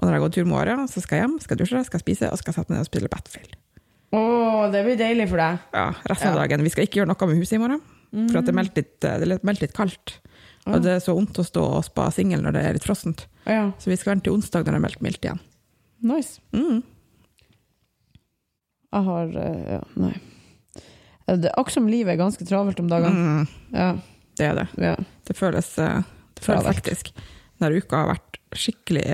[0.00, 2.30] Og når jeg går tur med Aria, så skal jeg hjem, skal dusje, skal spise
[2.33, 3.56] og skal sette meg ned og spille Battlefield.
[4.16, 4.20] Å,
[4.72, 5.61] det blir deilig for deg.
[5.76, 6.40] Ja, resten av Ja.
[6.42, 6.64] dagen.
[6.66, 7.80] Vi skal ikke gjøre noe med huset i morgen,
[8.11, 10.16] for det er meldt litt, det er meldt litt kaldt.
[10.66, 13.27] Og det er så vondt å stå og spa singel når det er litt frossent.
[13.49, 15.40] Ja, Så vi skal vente til onsdag når det er meldt mildt igjen.
[16.03, 16.40] nice.
[16.53, 16.83] Mm.
[18.92, 20.14] Jeg har eh, Ja, nei.
[21.27, 23.11] Eh, Det akkurat som livet er ganske travelt om dagene.
[23.14, 23.90] Mm, Ja,
[24.37, 24.68] det er det.
[24.83, 24.96] ja.
[25.27, 26.03] Det føles, eh,
[26.35, 27.12] det føles hektisk.
[27.61, 29.05] Denne uka har vært skikkelig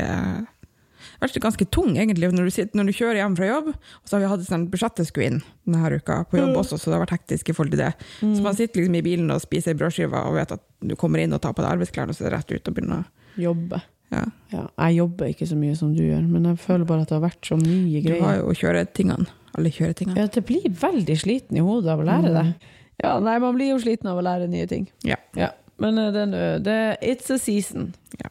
[1.21, 3.69] vært ganske tung, egentlig, når du, sitter, når du kjører hjem fra jobb.
[3.75, 6.61] Og så har vi hatt sånn budsjettet skulle inn denne uka på jobb Mm.
[6.63, 7.93] også, så det har vært hektisk i forhold til det.
[8.21, 11.33] Så man sitter liksom i bilen og spiser brødskiver og vet at du kommer inn
[11.33, 13.83] og tar på deg arbeidsklærne, og så er det rett ut og begynner å Jobbe.
[14.13, 14.25] ja.
[14.53, 17.17] Ja, jeg jobber ikke så mye som du gjør, men jeg føler bare at det
[17.19, 18.21] har vært så mye greier.
[18.21, 19.27] Du har jo kjøretingene.
[19.59, 20.17] Alle kjøretingene.
[20.17, 22.55] Ja, det blir veldig sliten i hodet av å lære det.
[23.03, 24.87] Ja, nei, man blir jo sliten av å lære nye ting.
[25.05, 25.17] Ja.
[25.37, 25.51] Ja,
[25.81, 27.95] men eh, det, det It's a season.
[28.23, 28.31] Ja.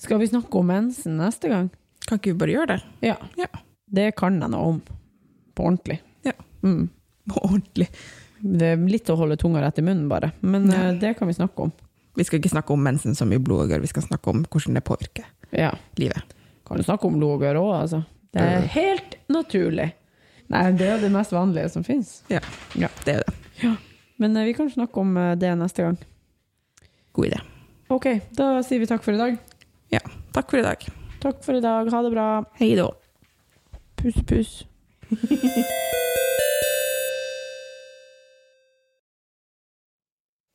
[0.00, 1.68] Skal vi snakke om mensen neste gang?
[2.08, 2.80] Kan ikke vi bare gjøre det?
[3.10, 3.16] Ja.
[3.38, 3.50] Ja.
[3.90, 4.80] Det kan jeg noe om.
[5.56, 5.98] På ordentlig.
[6.24, 6.32] Ja.
[6.64, 6.86] Mm.
[7.28, 7.88] På ordentlig.
[8.40, 10.32] Det er litt å holde tunga rett i munnen, bare.
[10.40, 10.88] Men Ja.
[10.88, 11.72] eh, det kan vi snakke om.
[12.16, 14.84] Vi skal ikke snakke om mensen som i blodåger, vi skal snakke om hvordan det
[14.84, 15.74] påvirker Ja.
[15.96, 16.22] livet.
[16.66, 18.04] Kan du snakke om blodåger òg, altså?
[18.32, 19.92] Det er helt naturlig.
[20.48, 22.22] Nei, det er det mest vanlige som fins.
[22.30, 22.40] Ja,
[22.74, 22.88] Ja.
[23.04, 23.76] det er det.
[24.18, 25.98] Men eh, vi kan snakke om eh, det neste gang.
[27.12, 27.40] God idé.
[27.90, 29.38] Ok, da sier vi takk for i dag.
[30.32, 30.84] Takk for i dag.
[31.20, 31.90] Takk for i dag.
[31.92, 32.26] Ha det bra.
[32.60, 32.88] Hei da.
[34.00, 34.52] Puss, puss.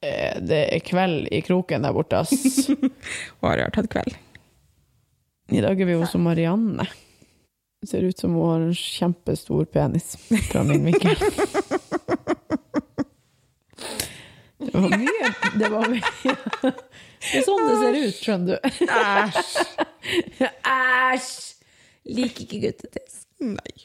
[0.05, 2.67] Eh, Det er kveld i kroken der borte, ass.
[3.39, 4.15] Hun har har tatt kveld.
[5.53, 6.87] I dag er vi hos Marianne.
[7.81, 10.15] Det ser ut som hun har en kjempestor penis
[10.49, 11.13] fra min vinkel.
[14.75, 16.03] Det var mye Det var mye
[17.25, 18.57] Det er sånn det ser ut, skjønner du.
[18.85, 19.53] Æsj.
[20.69, 21.29] Æsj!
[22.15, 23.21] Liker ikke guttetiss.
[23.41, 23.75] Nei.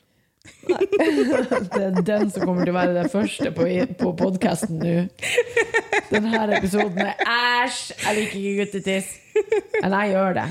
[0.66, 3.68] Det er den som kommer til å være den første på,
[4.02, 4.96] på podkasten nå.
[6.10, 7.94] Denne episoden er æsj!
[8.02, 9.14] Jeg liker ikke guttetiss.
[9.80, 10.48] Men jeg gjør det.